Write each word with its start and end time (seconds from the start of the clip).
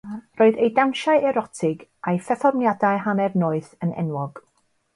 Roedd 0.39 0.55
ei 0.61 0.69
dawnsiau 0.79 1.27
erotig 1.31 1.85
a'i 2.11 2.19
pherfformiadau 2.29 3.05
hanner-noeth 3.05 3.71
yn 3.87 3.95
enwog. 4.05 4.47